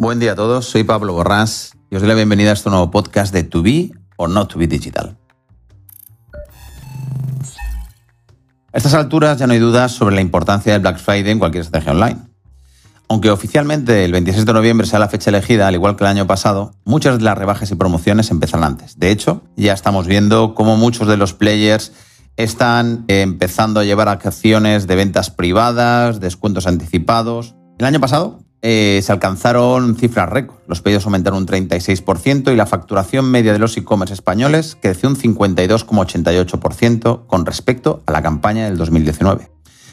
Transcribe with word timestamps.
Buen 0.00 0.18
día 0.18 0.32
a 0.32 0.34
todos, 0.34 0.64
soy 0.64 0.82
Pablo 0.82 1.12
Borrás 1.12 1.72
y 1.90 1.96
os 1.96 2.00
doy 2.00 2.08
la 2.08 2.14
bienvenida 2.14 2.48
a 2.48 2.52
este 2.54 2.70
nuevo 2.70 2.90
podcast 2.90 3.34
de 3.34 3.44
To 3.44 3.62
Be 3.62 3.90
o 4.16 4.28
Not 4.28 4.50
To 4.50 4.58
Be 4.58 4.66
Digital. 4.66 5.18
A 8.72 8.78
estas 8.78 8.94
alturas 8.94 9.38
ya 9.38 9.46
no 9.46 9.52
hay 9.52 9.58
dudas 9.58 9.92
sobre 9.92 10.14
la 10.14 10.22
importancia 10.22 10.72
del 10.72 10.80
Black 10.80 10.96
Friday 10.96 11.30
en 11.30 11.38
cualquier 11.38 11.64
estrategia 11.64 11.92
online. 11.92 12.16
Aunque 13.10 13.30
oficialmente 13.30 14.02
el 14.06 14.12
26 14.12 14.46
de 14.46 14.52
noviembre 14.54 14.86
sea 14.86 15.00
la 15.00 15.08
fecha 15.08 15.28
elegida, 15.28 15.68
al 15.68 15.74
igual 15.74 15.96
que 15.96 16.04
el 16.04 16.08
año 16.08 16.26
pasado, 16.26 16.72
muchas 16.86 17.18
de 17.18 17.24
las 17.24 17.36
rebajas 17.36 17.70
y 17.70 17.74
promociones 17.74 18.30
empiezan 18.30 18.64
antes. 18.64 18.98
De 18.98 19.10
hecho, 19.10 19.42
ya 19.54 19.74
estamos 19.74 20.06
viendo 20.06 20.54
cómo 20.54 20.78
muchos 20.78 21.08
de 21.08 21.18
los 21.18 21.34
players 21.34 21.92
están 22.36 23.04
empezando 23.08 23.80
a 23.80 23.84
llevar 23.84 24.08
acciones 24.08 24.86
de 24.86 24.96
ventas 24.96 25.28
privadas, 25.28 26.20
descuentos 26.20 26.66
anticipados. 26.66 27.54
El 27.78 27.84
año 27.84 28.00
pasado 28.00 28.40
eh, 28.62 29.00
se 29.02 29.10
alcanzaron 29.10 29.96
cifras 29.96 30.28
récord. 30.28 30.58
Los 30.66 30.82
pedidos 30.82 31.06
aumentaron 31.06 31.38
un 31.38 31.46
36% 31.46 32.52
y 32.52 32.56
la 32.56 32.66
facturación 32.66 33.30
media 33.30 33.54
de 33.54 33.58
los 33.58 33.74
e-commerce 33.76 34.12
españoles 34.12 34.76
creció 34.80 35.08
un 35.08 35.16
52,88% 35.16 37.26
con 37.26 37.46
respecto 37.46 38.02
a 38.06 38.12
la 38.12 38.22
campaña 38.22 38.66
del 38.66 38.76
2019. 38.76 39.50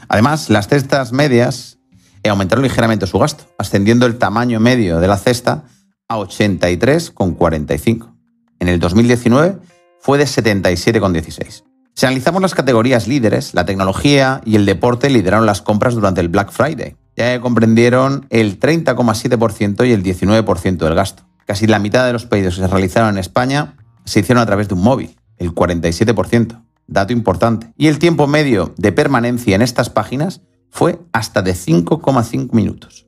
Además, 0.09 0.49
las 0.49 0.67
cestas 0.67 1.13
medias 1.13 1.79
eh, 2.23 2.29
aumentaron 2.29 2.63
ligeramente 2.63 3.07
su 3.07 3.19
gasto, 3.19 3.45
ascendiendo 3.57 4.05
el 4.05 4.17
tamaño 4.17 4.59
medio 4.59 4.99
de 4.99 5.07
la 5.07 5.17
cesta 5.17 5.63
a 6.09 6.17
83,45. 6.17 8.13
En 8.59 8.67
el 8.67 8.81
2019 8.81 9.59
fue 10.01 10.17
de 10.17 10.25
77,16. 10.25 11.63
Si 11.93 12.05
analizamos 12.05 12.41
las 12.41 12.53
categorías 12.53 13.07
líderes, 13.07 13.53
la 13.53 13.63
tecnología 13.65 14.41
y 14.45 14.57
el 14.57 14.65
deporte 14.65 15.09
lideraron 15.09 15.45
las 15.45 15.61
compras 15.61 15.95
durante 15.95 16.19
el 16.21 16.27
Black 16.27 16.51
Friday 16.51 16.97
ya 17.17 17.41
comprendieron 17.41 18.27
el 18.29 18.59
30,7% 18.59 19.87
y 19.87 19.91
el 19.91 20.03
19% 20.03 20.77
del 20.77 20.95
gasto. 20.95 21.23
Casi 21.45 21.65
la 21.65 21.79
mitad 21.79 22.05
de 22.05 22.13
los 22.13 22.25
pedidos 22.25 22.55
que 22.55 22.61
se 22.61 22.67
realizaron 22.67 23.09
en 23.09 23.17
España 23.17 23.75
se 24.05 24.19
hicieron 24.19 24.41
a 24.41 24.45
través 24.45 24.67
de 24.67 24.75
un 24.75 24.83
móvil, 24.83 25.17
el 25.37 25.53
47%, 25.53 26.63
dato 26.85 27.13
importante. 27.13 27.73
Y 27.75 27.87
el 27.87 27.99
tiempo 27.99 28.27
medio 28.27 28.73
de 28.77 28.91
permanencia 28.91 29.55
en 29.55 29.63
estas 29.63 29.89
páginas 29.89 30.41
fue 30.69 30.99
hasta 31.11 31.41
de 31.41 31.53
5,5 31.53 32.51
minutos. 32.53 33.07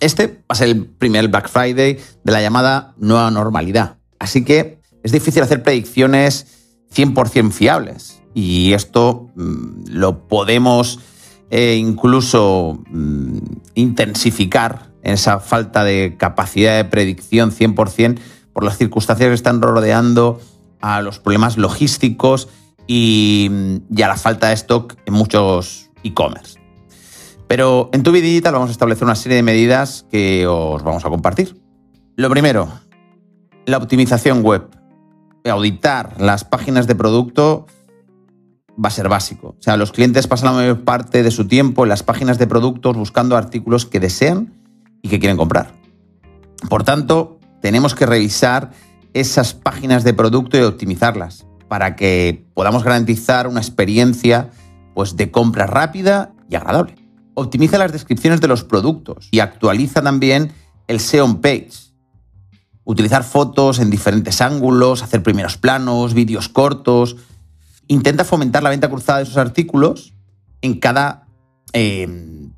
Este 0.00 0.26
va 0.26 0.50
a 0.50 0.54
ser 0.54 0.68
el 0.68 0.86
primer 0.86 1.28
Black 1.28 1.48
Friday 1.48 1.98
de 2.22 2.32
la 2.32 2.42
llamada 2.42 2.94
nueva 2.98 3.30
normalidad. 3.30 3.96
Así 4.18 4.44
que 4.44 4.80
es 5.02 5.12
difícil 5.12 5.42
hacer 5.42 5.62
predicciones 5.62 6.46
100% 6.94 7.52
fiables. 7.52 8.20
Y 8.34 8.74
esto 8.74 9.30
mm, 9.34 9.84
lo 9.88 10.28
podemos 10.28 11.00
e 11.50 11.74
incluso 11.74 12.78
mm, 12.90 13.38
intensificar 13.74 14.90
esa 15.02 15.40
falta 15.40 15.84
de 15.84 16.16
capacidad 16.16 16.76
de 16.76 16.84
predicción 16.84 17.50
100% 17.50 18.18
por 18.52 18.64
las 18.64 18.78
circunstancias 18.78 19.28
que 19.28 19.34
están 19.34 19.60
rodeando 19.60 20.40
a 20.80 21.02
los 21.02 21.18
problemas 21.18 21.56
logísticos 21.56 22.48
y, 22.86 23.48
mm, 23.50 24.02
a 24.02 24.08
la 24.08 24.16
falta 24.16 24.48
de 24.48 24.54
stock 24.54 24.96
en 25.06 25.14
muchos 25.14 25.90
e-commerce. 26.02 26.58
Pero 27.48 27.90
en 27.92 28.02
Tubi 28.02 28.20
Digital 28.20 28.52
vamos 28.52 28.68
a 28.68 28.72
establecer 28.72 29.04
una 29.04 29.16
serie 29.16 29.36
de 29.36 29.42
medidas 29.42 30.06
que 30.10 30.46
os 30.46 30.82
vamos 30.84 31.04
a 31.04 31.10
compartir. 31.10 31.60
Lo 32.16 32.30
primero, 32.30 32.68
la 33.66 33.78
optimización 33.78 34.42
web. 34.42 34.68
Auditar 35.44 36.20
las 36.20 36.44
páginas 36.44 36.86
de 36.86 36.94
producto 36.94 37.66
va 38.82 38.88
a 38.88 38.92
ser 38.92 39.08
básico. 39.08 39.56
O 39.58 39.62
sea, 39.62 39.76
los 39.76 39.92
clientes 39.92 40.26
pasan 40.26 40.46
la 40.46 40.60
mayor 40.60 40.84
parte 40.84 41.22
de 41.22 41.30
su 41.30 41.46
tiempo 41.46 41.84
en 41.84 41.90
las 41.90 42.02
páginas 42.02 42.38
de 42.38 42.46
productos 42.46 42.96
buscando 42.96 43.36
artículos 43.36 43.86
que 43.86 44.00
desean 44.00 44.54
y 45.02 45.08
que 45.08 45.18
quieren 45.18 45.36
comprar. 45.36 45.72
Por 46.68 46.82
tanto, 46.82 47.38
tenemos 47.60 47.94
que 47.94 48.06
revisar 48.06 48.70
esas 49.12 49.54
páginas 49.54 50.04
de 50.04 50.14
producto 50.14 50.56
y 50.56 50.62
optimizarlas 50.62 51.46
para 51.68 51.96
que 51.96 52.46
podamos 52.54 52.84
garantizar 52.84 53.46
una 53.46 53.60
experiencia 53.60 54.50
pues, 54.94 55.16
de 55.16 55.30
compra 55.30 55.66
rápida 55.66 56.32
y 56.48 56.56
agradable. 56.56 56.94
Optimiza 57.34 57.78
las 57.78 57.92
descripciones 57.92 58.40
de 58.40 58.48
los 58.48 58.64
productos 58.64 59.28
y 59.30 59.40
actualiza 59.40 60.02
también 60.02 60.52
el 60.88 61.00
SEO 61.00 61.40
page. 61.40 61.70
Utilizar 62.84 63.22
fotos 63.22 63.78
en 63.78 63.90
diferentes 63.90 64.40
ángulos, 64.40 65.02
hacer 65.02 65.22
primeros 65.22 65.56
planos, 65.56 66.14
vídeos 66.14 66.48
cortos, 66.48 67.16
intenta 67.90 68.24
fomentar 68.24 68.62
la 68.62 68.70
venta 68.70 68.88
cruzada 68.88 69.18
de 69.18 69.24
esos 69.24 69.36
artículos 69.36 70.14
en 70.62 70.78
cada 70.78 71.26
eh, 71.72 72.08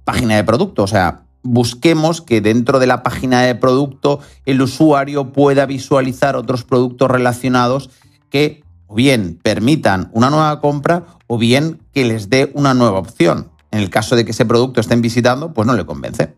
página 0.04 0.36
de 0.36 0.44
producto. 0.44 0.82
O 0.82 0.86
sea, 0.86 1.22
busquemos 1.42 2.20
que 2.20 2.42
dentro 2.42 2.78
de 2.78 2.86
la 2.86 3.02
página 3.02 3.40
de 3.40 3.54
producto 3.54 4.20
el 4.44 4.60
usuario 4.60 5.32
pueda 5.32 5.64
visualizar 5.64 6.36
otros 6.36 6.64
productos 6.64 7.10
relacionados 7.10 7.88
que 8.28 8.62
o 8.86 8.94
bien 8.94 9.40
permitan 9.42 10.10
una 10.12 10.28
nueva 10.28 10.60
compra 10.60 11.06
o 11.26 11.38
bien 11.38 11.80
que 11.94 12.04
les 12.04 12.28
dé 12.28 12.52
una 12.54 12.74
nueva 12.74 12.98
opción. 12.98 13.50
En 13.70 13.78
el 13.78 13.88
caso 13.88 14.16
de 14.16 14.26
que 14.26 14.32
ese 14.32 14.44
producto 14.44 14.82
estén 14.82 15.00
visitando, 15.00 15.54
pues 15.54 15.66
no 15.66 15.72
le 15.72 15.86
convence. 15.86 16.34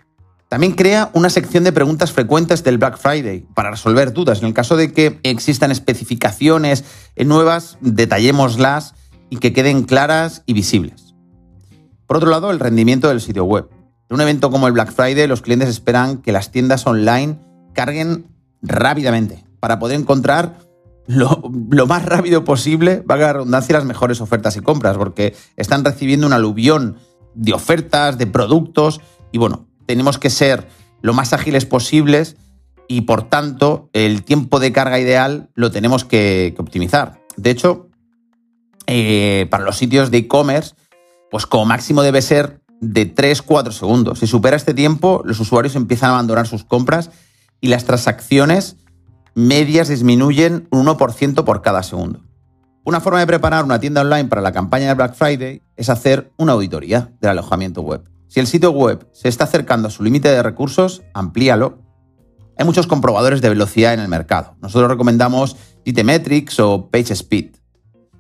También 0.55 0.75
crea 0.75 1.11
una 1.15 1.31
sección 1.31 1.65
de 1.65 1.73
preguntas 1.73 2.13
frecuentes 2.13 2.63
del 2.63 2.79
Black 2.79 2.97
Friday 2.97 3.45
para 3.55 3.73
resolver 3.73 4.13
dudas. 4.13 4.39
En 4.39 4.47
el 4.47 4.55
caso 4.55 4.77
de 4.77 4.93
que 4.93 5.19
existan 5.25 5.73
especificaciones 5.73 6.85
nuevas, 7.17 7.77
detallémoslas 7.81 8.95
y 9.31 9.39
que 9.39 9.53
queden 9.53 9.83
claras 9.83 10.45
y 10.47 10.53
visibles. 10.53 11.17
Por 12.07 12.19
otro 12.19 12.31
lado, 12.31 12.53
el 12.53 12.61
rendimiento 12.61 13.09
del 13.09 13.21
sitio 13.21 13.43
web. 13.43 13.69
En 14.09 14.15
un 14.15 14.21
evento 14.21 14.53
como 14.53 14.69
el 14.69 14.73
Black 14.73 14.93
Friday, 14.93 15.27
los 15.27 15.43
clientes 15.43 15.69
esperan 15.69 16.19
que 16.19 16.31
las 16.31 16.53
tiendas 16.53 16.87
online 16.87 17.41
carguen 17.73 18.29
rápidamente 18.63 19.45
para 19.59 19.81
poder 19.81 19.99
encontrar 19.99 20.61
lo, 21.09 21.43
más 21.89 22.07
rápido 22.07 22.45
posible, 22.45 23.03
valga 23.05 23.27
la 23.27 23.33
redundancia, 23.33 23.77
las 23.77 23.87
mejores 23.87 24.21
ofertas 24.21 24.57
y 24.57 24.61
compras, 24.61 24.97
porque 24.99 25.35
están 25.57 25.85
recibiendo 25.85 26.29
un 26.29 26.33
aluvión 26.33 26.99
de 27.35 27.55
ofertas, 27.55 28.19
de 28.19 28.29
productos, 28.29 29.01
y 29.33 29.39
bueno, 29.39 29.67
tenemos 29.87 30.19
que 30.19 30.31
ser 30.31 30.69
lo 31.03 31.13
más 31.13 31.33
ágiles 31.33 31.67
posibles 31.67 32.37
y 32.89 33.03
por 33.03 33.29
tanto 33.29 33.91
el 33.93 34.25
tiempo 34.25 34.61
de 34.61 34.73
carga 34.73 34.99
ideal 34.99 35.51
lo 35.55 35.71
tenemos 35.71 36.05
que, 36.05 36.55
optimizar. 36.59 37.21
De 37.37 37.51
hecho, 37.51 37.89
eh, 38.87 39.47
para 39.51 39.65
los 39.65 39.77
sitios 39.77 40.11
de 40.11 40.19
e-commerce, 40.19 40.75
pues 41.31 41.47
como 41.47 41.65
máximo 41.67 42.03
debe 42.03 42.23
ser 42.23 42.61
de 42.81 43.13
3-4 43.15 43.73
segundos. 43.73 44.19
Si 44.19 44.27
supera 44.27 44.57
este 44.57 44.75
tiempo, 44.75 45.23
los 45.25 45.41
usuarios 45.41 45.77
empiezan 45.77 46.11
a 46.11 46.15
abandonar 46.15 46.47
sus 46.47 46.65
compras 46.65 47.11
y 47.61 47.69
las 47.69 47.85
transacciones 47.85 48.77
medias 49.35 49.89
disminuyen 49.89 50.69
un 50.71 50.87
1% 50.87 51.45
por 51.45 51.63
cada 51.63 51.83
segundo. 51.83 52.21
Una 52.85 53.01
forma 53.01 53.21
de 53.21 53.27
preparar 53.27 53.65
una 53.65 53.81
tienda 53.81 54.03
online 54.03 54.27
para 54.27 54.43
la 54.43 54.53
campaña 54.53 54.89
de 54.89 54.95
Black 54.95 55.15
Friday 55.15 55.63
es 55.77 55.89
hacer 55.89 56.33
una 56.37 56.53
auditoría 56.53 57.11
del 57.21 57.31
alojamiento 57.31 57.81
web. 57.81 58.14
Si 58.29 58.41
el 58.41 58.47
sitio 58.47 58.71
web 58.71 59.09
se 59.13 59.29
está 59.29 59.45
acercando 59.45 59.89
a 59.89 59.91
su 59.91 60.03
límite 60.03 60.29
de 60.29 60.43
recursos, 60.43 61.03
amplíalo. 61.15 61.79
Hay 62.57 62.65
muchos 62.65 62.87
comprobadores 62.87 63.41
de 63.41 63.49
velocidad 63.49 63.95
en 63.95 64.01
el 64.01 64.09
mercado. 64.09 64.57
Nosotros 64.61 64.91
recomendamos 64.91 65.57
GTmetrix 65.85 66.61
o 66.61 66.89
PageSpeed. 66.91 67.57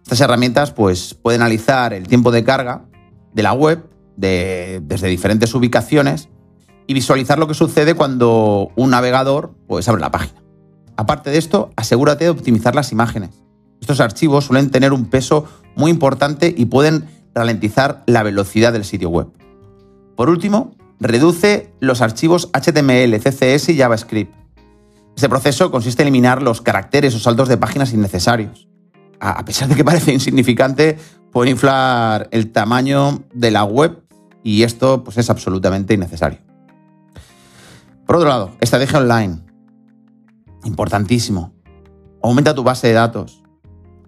Estas 0.03 0.21
herramientas 0.21 0.71
pues, 0.71 1.15
pueden 1.15 1.41
analizar 1.41 1.95
el 1.95 2.07
tiempo 2.07 2.31
de 2.31 2.45
carga 2.45 2.85
de 3.33 3.43
la 3.43 3.53
web 3.53 3.89
desde 4.17 5.09
diferentes 5.09 5.55
ubicaciones 5.55 6.29
y 6.87 6.95
visualizar 6.95 7.39
lo 7.39 7.49
que 7.49 7.55
sucede 7.55 7.95
cuando 7.95 8.71
un 8.77 8.91
navegador 8.91 9.55
pues, 9.67 9.89
abre 9.89 10.01
la 10.01 10.11
página. 10.11 10.43
Aparte 10.97 11.31
de 11.31 11.39
esto, 11.39 11.71
asegúrate 11.77 12.25
de 12.25 12.31
optimizar 12.31 12.75
las 12.75 12.93
imágenes. 12.93 13.43
Estos 13.81 14.01
archivos 14.01 14.45
suelen 14.45 14.71
tener 14.71 14.93
un 14.93 15.07
peso 15.07 15.47
muy 15.75 15.91
importante 15.91 16.55
y 16.57 16.67
pueden 16.67 17.07
ralentizar 17.35 18.05
la 18.07 18.23
velocidad 18.23 18.73
del 18.73 18.85
sitio 18.85 19.11
web. 19.11 19.29
Por 20.17 20.29
último, 20.31 20.75
reduce 21.01 21.73
los 21.81 22.01
archivos 22.01 22.51
HTML, 22.53 23.19
CSS 23.21 23.71
y 23.71 23.79
JavaScript. 23.79 24.35
Este 25.17 25.29
proceso 25.29 25.71
consiste 25.71 26.03
en 26.03 26.09
eliminar 26.09 26.43
los 26.43 26.61
caracteres 26.61 27.15
o 27.15 27.19
saltos 27.19 27.49
de 27.49 27.57
páginas 27.57 27.93
innecesarios. 27.93 28.69
A 29.21 29.45
pesar 29.45 29.69
de 29.69 29.77
que 29.77 29.85
parece 29.85 30.13
insignificante, 30.13 30.99
puede 31.33 31.51
inflar 31.51 32.29
el 32.31 32.53
tamaño 32.53 33.25
de 33.33 33.51
la 33.51 33.65
web 33.65 34.03
y 34.43 34.63
esto 34.63 35.03
pues, 35.05 35.19
es 35.19 35.31
absolutamente 35.31 35.95
innecesario. 35.95 36.39
Por 38.07 38.17
otro 38.17 38.29
lado, 38.29 38.53
estrategia 38.61 38.99
online. 38.99 39.41
Importantísimo. 40.65 41.53
Aumenta 42.23 42.55
tu 42.55 42.63
base 42.63 42.89
de 42.89 42.93
datos. 42.93 43.43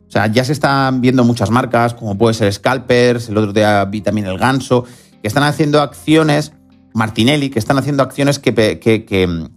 O 0.06 0.10
sea, 0.10 0.26
ya 0.28 0.44
se 0.44 0.52
están 0.52 1.00
viendo 1.00 1.24
muchas 1.24 1.50
marcas, 1.50 1.94
como 1.94 2.16
puede 2.16 2.34
ser 2.34 2.52
Scalpers, 2.52 3.28
el 3.28 3.38
otro 3.38 3.52
día 3.52 3.84
vi 3.86 4.02
también 4.02 4.28
el 4.28 4.38
Ganso, 4.38 4.84
que 5.22 5.28
están 5.28 5.42
haciendo 5.42 5.80
acciones, 5.80 6.52
Martinelli, 6.94 7.50
que 7.50 7.58
están 7.58 7.78
haciendo 7.78 8.02
acciones 8.02 8.38
que, 8.38 9.48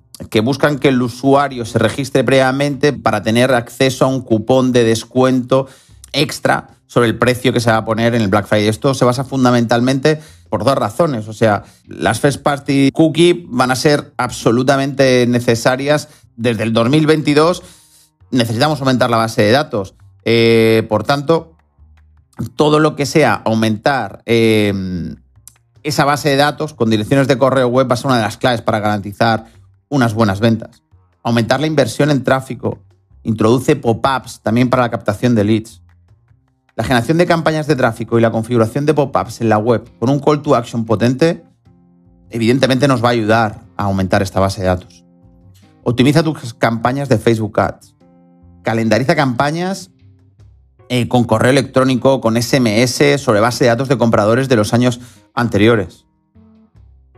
buscan 0.44 0.80
que 0.80 0.90
el 0.90 1.02
usuario 1.02 1.66
se 1.66 1.80
registre 1.80 2.24
previamente 2.24 2.94
para 2.94 3.24
tener 3.24 3.54
acceso 3.54 4.06
a 4.06 4.08
un 4.08 4.22
cupón 4.22 4.72
de 4.72 4.84
descuento 4.84 5.68
extra 6.12 6.68
sobre 6.88 7.08
el 7.08 7.18
precio 7.18 7.54
que 7.54 7.60
se 7.60 7.70
va 7.70 7.78
a 7.78 7.86
poner 7.86 8.16
en 8.16 8.24
el 8.24 8.30
Black 8.30 8.48
Friday. 8.48 8.68
Esto 8.68 8.94
se 8.94 9.06
basa 9.06 9.24
fundamentalmente 9.24 10.20
por 10.50 10.64
dos 10.64 10.76
razones. 10.76 11.28
O 11.28 11.34
sea, 11.34 11.64
las 11.86 12.20
first 12.20 12.42
party 12.42 12.92
cookie 12.92 13.46
van 13.48 13.72
a 13.72 13.76
ser 13.76 14.12
absolutamente 14.18 15.28
necesarias 15.28 16.10
desde 16.36 16.64
el 16.64 16.74
2022. 16.74 17.62
Necesitamos 18.32 18.80
aumentar 18.80 19.10
la 19.10 19.18
base 19.18 19.44
de 19.44 19.52
datos. 19.52 19.94
Eh, 20.26 20.86
por 20.90 21.04
tanto, 21.04 21.56
todo 22.56 22.80
lo 22.80 22.96
que 22.96 23.06
sea 23.06 23.34
aumentar 23.34 24.24
eh, 24.26 24.74
esa 25.90 26.06
base 26.06 26.30
de 26.30 26.36
datos 26.36 26.74
con 26.74 26.90
direcciones 26.90 27.28
de 27.28 27.38
correo 27.38 27.68
web 27.68 27.90
va 27.90 27.94
a 27.94 27.98
ser 27.98 28.08
una 28.08 28.18
de 28.18 28.24
las 28.24 28.38
claves 28.38 28.62
para 28.62 28.80
garantizar 28.80 29.46
unas 29.90 30.14
buenas 30.14 30.40
ventas. 30.40 30.84
Aumentar 31.24 31.60
la 31.60 31.68
inversión 31.68 32.10
en 32.12 32.24
tráfico. 32.24 32.80
Introduce 33.24 33.76
pop-ups 33.76 34.40
también 34.42 34.70
para 34.70 34.84
la 34.84 34.90
captación 34.90 35.36
de 35.36 35.44
leads. 35.44 35.82
La 36.76 36.84
generación 36.84 37.18
de 37.18 37.26
campañas 37.26 37.68
de 37.68 37.76
tráfico 37.76 38.18
y 38.18 38.22
la 38.22 38.32
configuración 38.32 38.86
de 38.86 38.94
pop-ups 38.94 39.42
en 39.42 39.50
la 39.50 39.58
web 39.58 39.90
con 40.00 40.10
un 40.10 40.20
call 40.20 40.42
to 40.42 40.56
action 40.56 40.86
potente, 40.86 41.44
evidentemente 42.30 42.88
nos 42.88 43.04
va 43.04 43.10
a 43.10 43.12
ayudar 43.12 43.60
a 43.76 43.84
aumentar 43.84 44.22
esta 44.22 44.40
base 44.40 44.62
de 44.62 44.68
datos. 44.68 45.04
Optimiza 45.84 46.24
tus 46.24 46.54
campañas 46.54 47.10
de 47.10 47.18
Facebook 47.18 47.60
Ads. 47.60 47.96
Calendariza 48.64 49.16
campañas 49.16 49.92
eh, 50.92 51.08
con 51.08 51.24
correo 51.24 51.52
electrónico, 51.52 52.22
con 52.22 52.42
SMS, 52.42 53.22
sobre 53.22 53.40
base 53.40 53.64
de 53.64 53.70
datos 53.70 53.90
de 53.90 53.98
compradores 53.98 54.50
de 54.50 54.56
los 54.56 54.74
años 54.74 55.00
anteriores. 55.40 56.06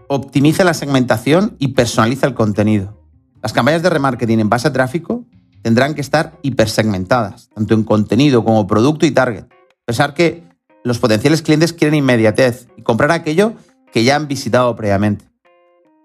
Optimiza 0.07 0.63
la 0.63 0.73
segmentación 0.73 1.56
y 1.57 1.69
personaliza 1.69 2.27
el 2.27 2.33
contenido. 2.33 3.00
Las 3.41 3.53
campañas 3.53 3.81
de 3.81 3.89
remarketing 3.89 4.39
en 4.39 4.50
base 4.50 4.68
a 4.68 4.73
tráfico 4.73 5.25
tendrán 5.62 5.95
que 5.95 6.01
estar 6.01 6.38
hipersegmentadas, 6.41 7.50
tanto 7.50 7.73
en 7.73 7.83
contenido 7.83 8.44
como 8.44 8.68
producto 8.68 9.06
y 9.06 9.12
target. 9.12 9.45
Pensar 9.85 10.13
que 10.13 10.44
los 10.83 11.00
potenciales 11.00 11.41
clientes 11.41 11.73
quieren 11.73 11.95
inmediatez 11.95 12.68
y 12.77 12.83
comprar 12.83 13.12
aquello 13.12 13.53
que 13.91 14.03
ya 14.03 14.15
han 14.15 14.27
visitado 14.27 14.75
previamente. 14.75 15.25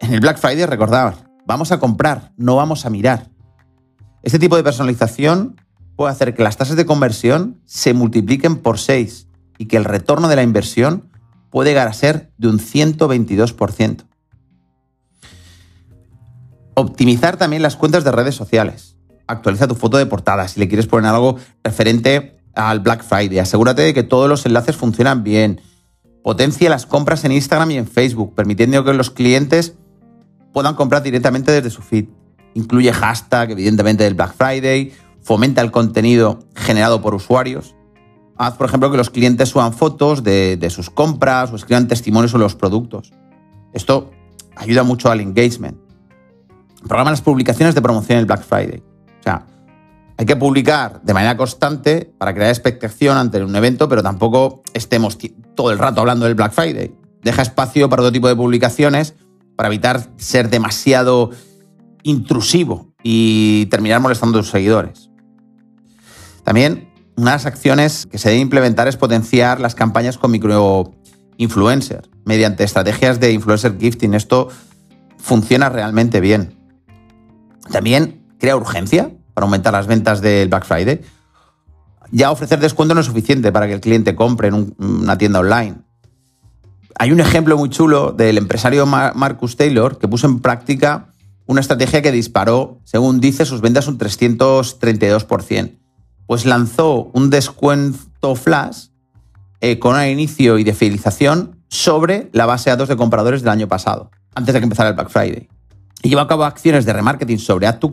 En 0.01 0.15
el 0.15 0.21
Black 0.21 0.39
Friday, 0.39 0.67
recordad, 0.67 1.15
vamos 1.47 1.73
a 1.73 1.79
comprar, 1.79 2.33
no 2.37 2.57
vamos 2.57 2.87
a 2.87 2.91
mirar. 2.91 3.31
Este 4.23 4.39
tipo 4.39 4.57
de 4.57 4.63
personalización 4.63 5.61
puede 5.97 6.13
hacer 6.13 6.35
que 6.35 6.43
las 6.43 6.57
tasas 6.57 6.77
de 6.77 6.87
conversión 6.87 7.61
se 7.65 7.95
multipliquen 7.95 8.57
por 8.57 8.79
6 8.79 9.29
y 9.59 9.67
que 9.67 9.77
el 9.77 9.85
retorno 9.85 10.29
de 10.29 10.37
la 10.37 10.43
inversión 10.43 11.06
puede 11.57 11.71
llegar 11.71 11.89
a 11.89 11.95
ser 11.95 12.31
de 12.37 12.49
un 12.49 12.59
122%. 12.59 14.05
Optimizar 16.75 17.39
también 17.39 17.63
las 17.63 17.77
cuentas 17.77 18.05
de 18.05 18.13
redes 18.13 18.35
sociales. 18.35 18.99
Actualiza 19.27 19.67
tu 19.67 19.75
foto 19.75 19.97
de 19.97 20.05
portada 20.05 20.49
si 20.49 20.61
le 20.61 20.69
quieres 20.69 20.87
poner 20.87 21.09
algo 21.09 21.39
referente 21.65 22.43
al 22.55 22.81
Black 22.81 23.03
Friday. 23.03 23.39
Asegúrate 23.39 23.81
de 23.81 23.95
que 23.95 24.03
todos 24.03 24.29
los 24.29 24.45
enlaces 24.45 24.77
funcionan 24.77 25.25
bien. 25.25 25.63
Potencia 26.23 26.69
las 26.69 26.85
compras 26.85 27.25
en 27.25 27.33
Instagram 27.33 27.71
y 27.71 27.79
en 27.79 27.87
Facebook, 27.87 28.35
permitiendo 28.35 28.85
que 28.85 28.93
los 28.93 29.11
clientes 29.11 29.77
puedan 30.53 30.75
comprar 30.75 31.03
directamente 31.03 31.53
desde 31.53 31.71
su 31.71 31.81
feed. 31.81 32.05
Incluye 32.53 32.93
hashtag, 32.93 33.53
evidentemente, 33.53 34.05
del 34.05 34.13
Black 34.13 34.35
Friday 34.37 34.93
fomenta 35.23 35.63
el 35.63 35.71
contenido 35.71 36.41
generado 36.55 37.01
por 37.01 37.15
usuarios. 37.15 37.76
Haz, 38.39 38.55
por 38.55 38.67
ejemplo, 38.67 38.91
que 38.91 38.97
los 38.97 39.11
clientes 39.11 39.49
suban 39.49 39.73
fotos 39.73 40.23
de, 40.23 40.69
sus 40.71 40.91
compras 40.91 41.53
o 41.53 41.57
escriban 41.57 41.89
testimonios 41.89 42.31
sobre 42.31 42.45
los 42.45 42.55
productos. 42.55 43.13
Esto 43.73 44.11
ayuda 44.57 44.83
mucho 44.83 45.11
al 45.11 45.21
engagement. 45.21 45.79
Programa 46.87 47.11
las 47.11 47.23
publicaciones 47.23 47.75
de 47.75 47.83
promoción 47.83 48.19
el 48.19 48.27
Black 48.27 48.43
Friday. 48.43 48.83
O 49.21 49.23
sea, 49.23 49.47
hay 50.19 50.27
que 50.27 50.37
publicar 50.37 51.01
de 51.03 51.15
manera 51.15 51.37
constante 51.37 52.13
para 52.19 52.35
crear 52.35 52.51
expectación 52.51 53.17
ante 53.17 53.43
un 53.43 53.57
evento, 53.57 53.89
pero 53.89 54.03
tampoco 54.03 54.63
estemos 54.75 55.19
todo 55.55 55.71
el 55.71 55.79
rato 55.79 56.01
hablando 56.01 56.27
del 56.27 56.35
Black 56.35 56.53
Friday. 56.53 56.95
Deja 57.23 57.43
espacio 57.43 57.89
para 57.89 58.03
otro 58.03 58.13
tipo 58.13 58.29
de 58.29 58.37
publicaciones 58.37 59.15
para 59.57 59.69
evitar 59.69 60.11
ser 60.17 60.51
demasiado 60.51 61.31
intrusivo 62.03 62.93
y 63.03 63.67
terminar 63.67 64.01
molestando 64.01 64.39
a 64.39 64.43
tus 64.43 64.51
seguidores. 64.51 65.11
También 66.45 66.86
una 67.17 67.31
de 67.31 67.37
las 67.37 67.47
acciones 67.47 68.07
que 68.11 68.19
se 68.19 68.29
debe 68.29 68.41
implementar 68.41 68.89
es 68.89 68.97
potenciar 68.97 69.61
las 69.61 69.75
campañas 69.75 70.19
con 70.19 70.31
microinfluencers 70.31 72.11
mediante 72.25 72.63
estrategias 72.65 73.21
de 73.21 73.33
influencer 73.33 73.79
gifting. 73.79 74.15
Esto 74.15 74.49
funciona 75.17 75.71
realmente 75.71 76.21
bien. 76.21 76.59
También 77.73 78.23
crea 78.39 78.57
urgencia 78.57 79.11
para 79.33 79.47
aumentar 79.47 79.73
las 79.73 79.87
ventas 79.87 80.21
del 80.21 80.49
Black 80.49 80.67
Friday. 80.67 81.01
Ya 82.13 82.31
ofrecer 82.31 82.61
descuento 82.61 82.95
no 82.95 83.01
es 83.01 83.07
suficiente 83.07 83.51
para 83.51 83.67
que 83.67 83.73
el 83.73 83.81
cliente 83.81 84.15
compre 84.15 84.49
en 84.49 84.75
una 84.79 85.17
tienda 85.19 85.41
online. 85.41 85.77
Hay 86.99 87.13
un 87.13 87.21
ejemplo 87.21 87.57
muy 87.57 87.71
chulo 87.71 88.13
del 88.13 88.39
empresario 88.39 88.87
Marcus 88.87 89.57
Taylor 89.57 89.99
que 89.99 90.09
puso 90.09 90.27
en 90.27 90.41
práctica 90.41 91.09
una 91.47 91.61
estrategia 91.61 92.03
que 92.03 92.13
disparó, 92.13 92.81
según 92.85 93.21
dice, 93.21 93.45
sus 93.45 93.61
ventas 93.61 93.89
un 93.89 93.99
332% 93.99 95.86
pues 96.27 96.45
lanzó 96.45 97.11
un 97.13 97.31
descuento 97.31 98.35
flash 98.35 98.89
eh, 99.61 99.79
con 99.79 99.97
un 99.97 100.05
inicio 100.05 100.59
y 100.59 100.65
de 100.65 100.75
fidelización 100.75 101.63
sobre 101.69 102.31
la 102.33 102.47
base 102.47 102.71
de 102.71 102.77
datos 102.77 102.89
de 102.89 102.97
compradores 102.97 103.43
del 103.43 103.51
año 103.51 103.69
pasado, 103.69 104.11
antes 104.35 104.53
de 104.53 104.61
que 104.61 104.65
empezara 104.65 104.91
el 104.91 104.95
Black 104.95 105.09
Friday. 105.09 105.49
Y 106.03 106.09
lleva 106.09 106.23
a 106.23 106.27
cabo 106.27 106.45
acciones 106.45 106.85
de 106.85 106.93
remarketing 106.93 107.39
sobre 107.39 107.67
Add 107.67 107.79
to 107.79 107.91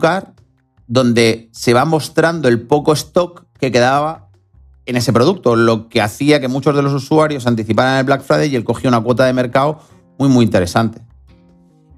donde 0.86 1.48
se 1.52 1.72
va 1.72 1.84
mostrando 1.84 2.48
el 2.48 2.60
poco 2.62 2.92
stock 2.92 3.46
que 3.58 3.72
quedaba 3.72 4.28
en 4.86 4.96
ese 4.96 5.12
producto, 5.12 5.56
lo 5.56 5.88
que 5.88 6.02
hacía 6.02 6.40
que 6.40 6.48
muchos 6.48 6.76
de 6.76 6.82
los 6.82 6.92
usuarios 6.92 7.46
anticiparan 7.46 7.98
el 7.98 8.04
Black 8.04 8.22
Friday 8.22 8.52
y 8.52 8.56
él 8.56 8.64
cogió 8.64 8.88
una 8.88 9.00
cuota 9.00 9.24
de 9.24 9.32
mercado 9.32 9.80
muy, 10.18 10.28
muy 10.28 10.44
interesante. 10.44 11.00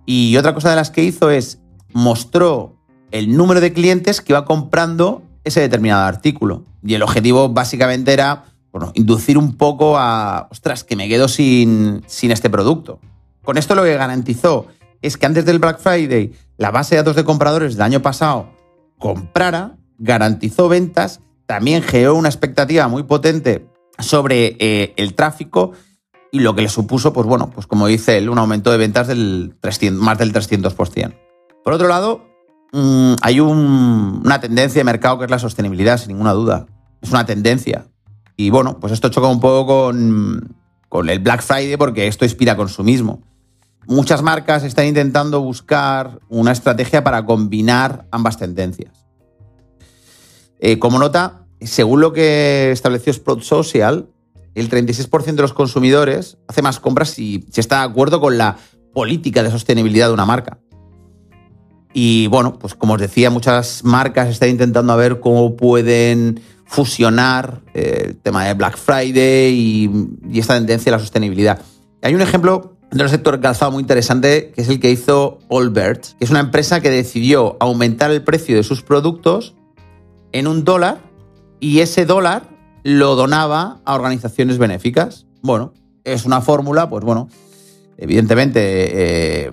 Y 0.04 0.36
otra 0.36 0.54
cosa 0.54 0.70
de 0.70 0.76
las 0.76 0.90
que 0.90 1.02
hizo 1.02 1.30
es 1.30 1.60
mostró 1.92 2.76
el 3.10 3.36
número 3.36 3.60
de 3.60 3.72
clientes 3.72 4.20
que 4.20 4.32
iba 4.32 4.44
comprando 4.44 5.22
ese 5.46 5.60
determinado 5.60 6.04
artículo. 6.04 6.64
Y 6.82 6.94
el 6.94 7.02
objetivo 7.02 7.48
básicamente 7.48 8.12
era 8.12 8.44
bueno, 8.72 8.92
inducir 8.94 9.38
un 9.38 9.56
poco 9.56 9.96
a, 9.96 10.48
ostras, 10.50 10.84
que 10.84 10.96
me 10.96 11.08
quedo 11.08 11.28
sin, 11.28 12.02
sin 12.06 12.30
este 12.30 12.50
producto. 12.50 13.00
Con 13.42 13.56
esto 13.56 13.74
lo 13.74 13.84
que 13.84 13.94
garantizó 13.94 14.66
es 15.00 15.16
que 15.16 15.24
antes 15.24 15.44
del 15.44 15.60
Black 15.60 15.78
Friday 15.78 16.32
la 16.58 16.70
base 16.70 16.94
de 16.94 17.02
datos 17.02 17.16
de 17.16 17.24
compradores 17.24 17.74
del 17.74 17.82
año 17.82 18.02
pasado 18.02 18.50
comprara, 18.98 19.76
garantizó 19.98 20.68
ventas, 20.68 21.20
también 21.46 21.82
generó 21.82 22.16
una 22.16 22.28
expectativa 22.28 22.88
muy 22.88 23.04
potente 23.04 23.66
sobre 23.98 24.56
eh, 24.58 24.94
el 24.96 25.14
tráfico 25.14 25.72
y 26.32 26.40
lo 26.40 26.54
que 26.54 26.62
le 26.62 26.68
supuso, 26.68 27.12
pues 27.12 27.26
bueno, 27.26 27.50
pues 27.54 27.66
como 27.66 27.86
dice 27.86 28.18
él, 28.18 28.28
un 28.28 28.38
aumento 28.38 28.72
de 28.72 28.78
ventas 28.78 29.06
del 29.06 29.54
300, 29.60 30.02
más 30.02 30.18
del 30.18 30.32
300%. 30.32 31.14
Por 31.62 31.72
otro 31.72 31.88
lado, 31.88 32.26
Mm, 32.78 33.14
hay 33.22 33.40
una 33.40 34.38
tendencia 34.38 34.80
de 34.80 34.84
mercado 34.84 35.18
que 35.18 35.24
es 35.24 35.30
la 35.30 35.38
sostenibilidad, 35.38 35.96
sin 35.96 36.08
ninguna 36.08 36.32
duda. 36.32 36.66
Es 37.00 37.10
una 37.10 37.24
tendencia. 37.24 37.86
Y 38.36 38.50
bueno, 38.50 38.78
pues 38.78 38.92
esto 38.92 39.08
choca 39.08 39.28
un 39.28 39.40
poco 39.40 39.86
con, 40.90 41.08
el 41.08 41.18
Black 41.20 41.40
Friday 41.40 41.78
porque 41.78 42.06
esto 42.06 42.26
inspira 42.26 42.54
consumismo. 42.54 43.22
Muchas 43.86 44.20
marcas 44.20 44.62
están 44.62 44.84
intentando 44.84 45.40
buscar 45.40 46.20
una 46.28 46.52
estrategia 46.52 47.02
para 47.02 47.24
combinar 47.24 48.06
ambas 48.10 48.36
tendencias. 48.36 49.06
Eh, 50.60 50.78
como 50.78 50.98
nota, 50.98 51.46
según 51.62 52.02
lo 52.02 52.12
que 52.12 52.72
estableció 52.72 53.10
Sprout 53.10 53.40
Social, 53.40 54.10
el 54.54 54.68
36% 54.68 55.34
de 55.34 55.42
los 55.42 55.54
consumidores 55.54 56.36
hace 56.46 56.60
más 56.60 56.78
compras 56.78 57.08
si, 57.08 57.46
si 57.50 57.60
está 57.60 57.78
de 57.78 57.84
acuerdo 57.90 58.20
con 58.20 58.36
la 58.36 58.58
política 58.92 59.42
de 59.42 59.50
sostenibilidad 59.50 60.08
de 60.08 60.14
una 60.14 60.26
marca. 60.26 60.58
Y 61.98 62.26
bueno, 62.26 62.58
pues 62.58 62.74
como 62.74 62.92
os 62.92 63.00
decía, 63.00 63.30
muchas 63.30 63.82
marcas 63.82 64.28
están 64.28 64.50
intentando 64.50 64.92
a 64.92 64.96
ver 64.96 65.18
cómo 65.18 65.56
pueden 65.56 66.42
fusionar 66.66 67.62
eh, 67.72 68.08
el 68.08 68.16
tema 68.18 68.44
de 68.44 68.52
Black 68.52 68.76
Friday 68.76 69.54
y, 69.54 70.38
esta 70.38 70.52
tendencia 70.52 70.90
a 70.92 70.96
la 70.96 70.98
sostenibilidad. 70.98 71.58
Hay 72.02 72.14
un 72.14 72.20
ejemplo 72.20 72.76
del 72.90 73.08
sector 73.08 73.40
calzado 73.40 73.70
muy 73.70 73.80
interesante 73.80 74.52
que 74.54 74.60
es 74.60 74.68
el 74.68 74.78
que 74.78 74.90
hizo 74.90 75.38
Allbird, 75.48 76.02
que 76.18 76.26
es 76.26 76.28
una 76.28 76.40
empresa 76.40 76.82
que 76.82 76.90
decidió 76.90 77.56
aumentar 77.60 78.10
el 78.10 78.22
precio 78.22 78.56
de 78.56 78.62
sus 78.62 78.82
productos 78.82 79.54
en 80.32 80.48
un 80.48 80.64
dólar 80.64 80.98
y 81.60 81.78
ese 81.78 82.04
dólar 82.04 82.42
lo 82.82 83.16
donaba 83.16 83.80
a 83.86 83.94
organizaciones 83.94 84.58
benéficas. 84.58 85.24
Bueno, 85.40 85.72
es 86.04 86.26
una 86.26 86.42
fórmula, 86.42 86.90
pues 86.90 87.06
bueno, 87.06 87.30
evidentemente 87.96 89.46
eh, 89.46 89.52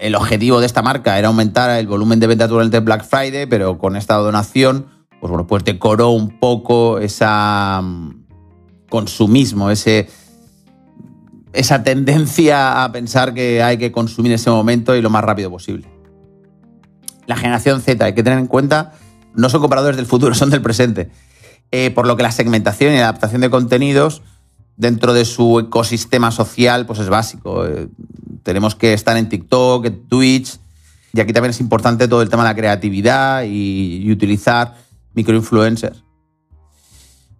el 0.00 0.14
objetivo 0.14 0.60
de 0.60 0.66
esta 0.66 0.82
marca 0.82 1.18
era 1.18 1.28
aumentar 1.28 1.78
el 1.78 1.86
volumen 1.86 2.20
de 2.20 2.26
venta 2.26 2.46
durante 2.46 2.80
Black 2.80 3.04
Friday, 3.04 3.46
pero 3.46 3.78
con 3.78 3.96
esta 3.96 4.16
donación, 4.16 4.86
pues 5.20 5.30
bueno, 5.30 5.46
pues 5.46 5.64
decoró 5.64 6.10
un 6.10 6.38
poco 6.40 6.98
esa 6.98 7.80
mm, 7.82 8.24
consumismo, 8.88 9.70
ese, 9.70 10.08
esa 11.52 11.82
tendencia 11.82 12.82
a 12.82 12.90
pensar 12.92 13.34
que 13.34 13.62
hay 13.62 13.76
que 13.76 13.92
consumir 13.92 14.32
ese 14.32 14.50
momento 14.50 14.96
y 14.96 15.02
lo 15.02 15.10
más 15.10 15.22
rápido 15.22 15.50
posible. 15.50 15.86
La 17.26 17.36
generación 17.36 17.82
Z, 17.82 18.02
hay 18.02 18.14
que 18.14 18.22
tener 18.22 18.38
en 18.38 18.46
cuenta, 18.46 18.94
no 19.34 19.50
son 19.50 19.60
compradores 19.60 19.96
del 19.96 20.06
futuro, 20.06 20.34
son 20.36 20.50
del 20.50 20.62
presente. 20.62 21.10
Eh, 21.72 21.90
por 21.90 22.06
lo 22.06 22.16
que 22.16 22.24
la 22.24 22.32
segmentación 22.32 22.94
y 22.94 22.96
la 22.96 23.02
adaptación 23.02 23.42
de 23.42 23.50
contenidos 23.50 24.22
dentro 24.80 25.12
de 25.12 25.26
su 25.26 25.60
ecosistema 25.60 26.30
social, 26.30 26.86
pues 26.86 26.98
es 27.00 27.10
básico. 27.10 27.66
Eh, 27.66 27.88
tenemos 28.42 28.74
que 28.74 28.94
estar 28.94 29.14
en 29.18 29.28
TikTok, 29.28 29.84
en 29.84 30.08
Twitch, 30.08 30.58
y 31.12 31.20
aquí 31.20 31.34
también 31.34 31.50
es 31.50 31.60
importante 31.60 32.08
todo 32.08 32.22
el 32.22 32.30
tema 32.30 32.44
de 32.44 32.48
la 32.48 32.56
creatividad 32.56 33.44
y, 33.44 34.10
utilizar 34.10 34.76
microinfluencers. 35.12 36.02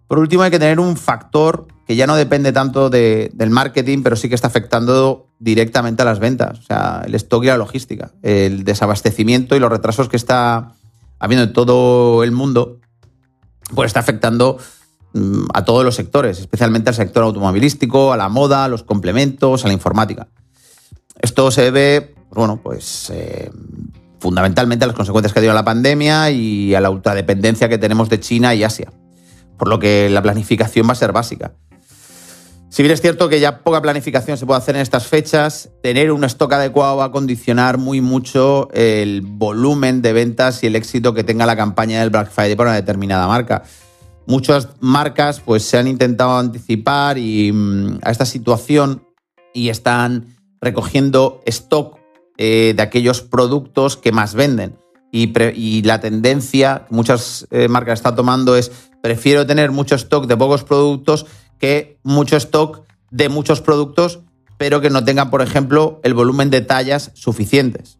Por 0.07 0.19
último, 0.19 0.43
hay 0.43 0.51
que 0.51 0.59
tener 0.59 0.79
un 0.79 0.95
factor 0.97 1.67
que 1.87 1.95
ya 1.95 2.05
no 2.05 2.15
depende 2.15 2.51
tanto 2.51 2.91
de, 2.91 3.31
del 3.33 3.49
marketing, 3.49 4.03
pero 4.03 4.15
sí 4.15 4.29
que 4.29 4.35
está 4.35 4.47
afectando 4.47 5.27
directamente 5.39 6.03
a 6.03 6.05
las 6.05 6.19
ventas. 6.19 6.59
O 6.59 6.63
sea, 6.63 7.01
el 7.07 7.15
stock 7.15 7.43
y 7.43 7.47
la 7.47 7.57
logística, 7.57 8.11
el 8.21 8.63
desabastecimiento 8.63 9.55
y 9.55 9.59
los 9.59 9.71
retrasos 9.71 10.09
que 10.09 10.17
está 10.17 10.73
habiendo 11.17 11.45
en 11.45 11.53
todo 11.53 12.23
el 12.23 12.33
mundo, 12.33 12.77
pues 13.73 13.87
está 13.87 14.01
afectando 14.01 14.59
a 15.53 15.65
todos 15.65 15.83
los 15.83 15.95
sectores, 15.95 16.39
especialmente 16.39 16.89
al 16.89 16.95
sector 16.95 17.23
automovilístico, 17.23 18.13
a 18.13 18.17
la 18.17 18.29
moda, 18.29 18.65
a 18.65 18.67
los 18.67 18.83
complementos, 18.83 19.65
a 19.65 19.67
la 19.67 19.73
informática. 19.73 20.27
Esto 21.19 21.51
se 21.51 21.63
debe, 21.63 22.01
pues 22.01 22.35
bueno, 22.35 22.59
pues 22.63 23.11
eh, 23.13 23.51
fundamentalmente 24.19 24.85
a 24.85 24.87
las 24.87 24.95
consecuencias 24.95 25.33
que 25.33 25.39
ha 25.39 25.41
tenido 25.41 25.53
la 25.53 25.65
pandemia 25.65 26.31
y 26.31 26.73
a 26.75 26.81
la 26.81 26.89
ultradependencia 26.89 27.69
que 27.69 27.77
tenemos 27.77 28.09
de 28.09 28.19
China 28.19 28.55
y 28.55 28.63
Asia, 28.63 28.91
por 29.57 29.67
lo 29.67 29.79
que 29.79 30.09
la 30.09 30.21
planificación 30.21 30.87
va 30.87 30.93
a 30.93 30.95
ser 30.95 31.11
básica. 31.11 31.53
Si 32.71 32.83
bien 32.83 32.93
es 32.93 33.01
cierto 33.01 33.27
que 33.27 33.41
ya 33.41 33.65
poca 33.65 33.81
planificación 33.81 34.37
se 34.37 34.45
puede 34.45 34.59
hacer 34.59 34.77
en 34.77 34.81
estas 34.81 35.05
fechas, 35.05 35.71
tener 35.83 36.09
un 36.09 36.23
stock 36.23 36.53
adecuado 36.53 36.95
va 36.95 37.05
a 37.05 37.11
condicionar 37.11 37.77
muy 37.77 37.99
mucho 37.99 38.69
el 38.71 39.23
volumen 39.23 40.01
de 40.01 40.13
ventas 40.13 40.63
y 40.63 40.67
el 40.67 40.77
éxito 40.77 41.13
que 41.13 41.25
tenga 41.25 41.45
la 41.45 41.57
campaña 41.57 41.99
del 41.99 42.11
Black 42.11 42.31
Friday 42.31 42.55
para 42.55 42.69
una 42.69 42.77
determinada 42.77 43.27
marca. 43.27 43.63
Muchas 44.25 44.69
marcas 44.79 45.39
pues, 45.39 45.63
se 45.63 45.77
han 45.77 45.87
intentado 45.87 46.37
anticipar 46.37 47.17
mm, 47.17 47.99
a 48.03 48.11
esta 48.11 48.25
situación 48.25 49.03
y 49.53 49.69
están 49.69 50.37
recogiendo 50.61 51.41
stock 51.45 51.97
eh, 52.37 52.73
de 52.75 52.81
aquellos 52.81 53.21
productos 53.21 53.97
que 53.97 54.11
más 54.11 54.35
venden. 54.35 54.77
Y, 55.11 55.33
y 55.55 55.81
la 55.81 55.99
tendencia 55.99 56.85
que 56.87 56.95
muchas 56.95 57.45
eh, 57.51 57.67
marcas 57.67 57.99
están 57.99 58.15
tomando 58.15 58.55
es 58.55 58.71
prefiero 59.01 59.45
tener 59.45 59.71
mucho 59.71 59.95
stock 59.95 60.25
de 60.25 60.37
pocos 60.37 60.63
productos 60.63 61.25
que 61.59 61.99
mucho 62.03 62.37
stock 62.37 62.83
de 63.09 63.27
muchos 63.27 63.59
productos, 63.59 64.21
pero 64.57 64.79
que 64.79 64.89
no 64.89 65.03
tengan, 65.03 65.29
por 65.29 65.41
ejemplo, 65.41 65.99
el 66.03 66.13
volumen 66.13 66.49
de 66.49 66.61
tallas 66.61 67.11
suficientes. 67.13 67.99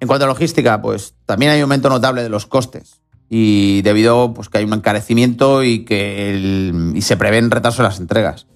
En 0.00 0.08
cuanto 0.08 0.26
a 0.26 0.28
logística, 0.28 0.82
pues 0.82 1.14
también 1.24 1.52
hay 1.52 1.58
un 1.58 1.62
aumento 1.62 1.88
notable 1.88 2.22
de 2.22 2.28
los 2.28 2.46
costes 2.46 3.00
y 3.32 3.80
debido 3.82 4.34
pues, 4.34 4.48
que 4.48 4.58
hay 4.58 4.64
un 4.64 4.72
encarecimiento 4.74 5.62
y 5.62 5.84
que 5.84 6.72
y 6.94 7.00
se 7.00 7.16
prevén 7.16 7.50
retrasos 7.50 7.78
en 7.78 7.84
las 7.84 8.00
entregas. 8.00 8.48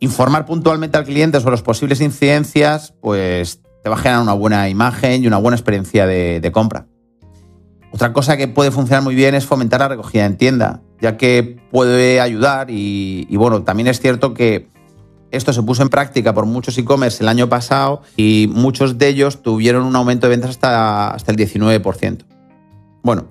Informar 0.00 0.46
puntualmente 0.46 0.96
al 0.96 1.04
cliente 1.04 1.38
sobre 1.38 1.52
las 1.52 1.62
posibles 1.62 2.00
incidencias, 2.00 2.94
pues 3.00 3.60
te 3.82 3.90
va 3.90 3.96
a 3.96 3.98
generar 3.98 4.22
una 4.22 4.32
buena 4.32 4.68
imagen 4.70 5.22
y 5.22 5.26
una 5.26 5.36
buena 5.36 5.56
experiencia 5.56 6.06
de, 6.06 6.50
compra. 6.50 6.86
Otra 7.92 8.12
cosa 8.12 8.36
que 8.36 8.48
puede 8.48 8.70
funcionar 8.70 9.02
muy 9.02 9.14
bien 9.14 9.34
es 9.34 9.44
fomentar 9.44 9.80
la 9.80 9.88
recogida 9.88 10.24
en 10.24 10.38
tienda, 10.38 10.80
ya 11.00 11.18
que 11.18 11.60
puede 11.70 12.20
ayudar 12.20 12.68
y, 12.70 13.26
bueno, 13.36 13.64
también 13.64 13.88
es 13.88 14.00
cierto 14.00 14.32
que 14.32 14.68
esto 15.30 15.52
se 15.52 15.62
puso 15.62 15.82
en 15.82 15.90
práctica 15.90 16.32
por 16.32 16.46
muchos 16.46 16.78
e-commerce 16.78 17.22
el 17.22 17.28
año 17.28 17.50
pasado 17.50 18.00
y 18.16 18.48
muchos 18.50 18.96
de 18.96 19.08
ellos 19.08 19.42
tuvieron 19.42 19.84
un 19.84 19.94
aumento 19.94 20.26
de 20.26 20.30
ventas 20.30 20.50
hasta, 20.50 21.10
hasta 21.10 21.32
el 21.32 21.36
19%. 21.36 22.24
Bueno, 23.02 23.28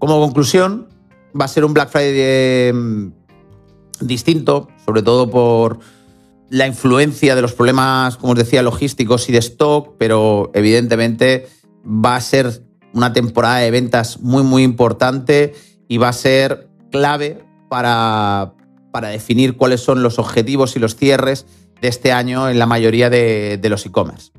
como 0.00 0.18
conclusión, 0.18 0.88
va 1.38 1.44
a 1.44 1.48
ser 1.48 1.64
un 1.64 1.74
Black 1.74 1.90
Friday 1.90 2.72
mm, 2.72 3.12
distinto, 4.00 4.68
sobre 4.84 5.02
todo 5.02 5.30
por 5.30 5.78
la 6.48 6.66
influencia 6.66 7.36
de 7.36 7.42
los 7.42 7.52
problemas, 7.52 8.16
como 8.16 8.32
os 8.32 8.38
decía, 8.38 8.62
logísticos 8.62 9.28
y 9.28 9.32
de 9.32 9.38
stock, 9.38 9.94
pero 9.98 10.50
evidentemente 10.54 11.48
va 11.86 12.16
a 12.16 12.20
ser 12.20 12.64
una 12.92 13.12
temporada 13.12 13.58
de 13.58 13.70
ventas 13.70 14.20
muy, 14.20 14.42
muy 14.42 14.64
importante 14.64 15.54
y 15.86 15.98
va 15.98 16.08
a 16.08 16.12
ser 16.12 16.68
clave 16.90 17.44
para, 17.68 18.54
para 18.90 19.08
definir 19.08 19.56
cuáles 19.56 19.80
son 19.80 20.02
los 20.02 20.18
objetivos 20.18 20.74
y 20.74 20.80
los 20.80 20.96
cierres 20.96 21.46
de 21.80 21.88
este 21.88 22.10
año 22.10 22.48
en 22.48 22.58
la 22.58 22.66
mayoría 22.66 23.10
de, 23.10 23.58
de 23.58 23.68
los 23.68 23.86
e-commerce. 23.86 24.32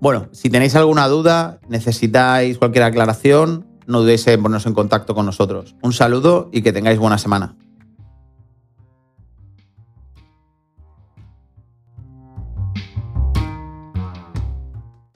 Bueno, 0.00 0.28
si 0.32 0.50
tenéis 0.50 0.74
alguna 0.74 1.08
duda, 1.08 1.60
necesitáis 1.68 2.58
cualquier 2.58 2.84
aclaración, 2.84 3.69
no 3.86 4.00
dudéis 4.00 4.26
en 4.26 4.42
ponernos 4.42 4.66
en 4.66 4.74
contacto 4.74 5.14
con 5.14 5.26
nosotros. 5.26 5.74
Un 5.82 5.92
saludo 5.92 6.48
y 6.52 6.62
que 6.62 6.72
tengáis 6.72 6.98
buena 6.98 7.18
semana. 7.18 7.54